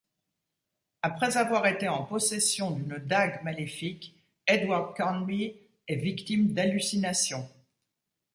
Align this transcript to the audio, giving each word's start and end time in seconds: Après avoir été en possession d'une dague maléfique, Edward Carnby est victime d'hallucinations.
Après 1.03 1.37
avoir 1.37 1.67
été 1.67 1.87
en 1.87 2.01
possession 2.05 2.71
d'une 2.71 2.97
dague 2.97 3.43
maléfique, 3.43 4.15
Edward 4.47 4.97
Carnby 4.97 5.53
est 5.87 5.95
victime 5.95 6.53
d'hallucinations. 6.55 7.47